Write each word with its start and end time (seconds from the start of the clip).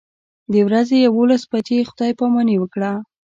د 0.51 0.53
ورځې 0.67 0.95
یوولس 1.07 1.43
بجې 1.51 1.87
خدای 1.89 2.11
پاماني 2.19 2.55
وکړه. 2.59 2.91